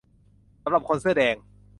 [0.61, 1.35] สำหรับคนเสื้อแดง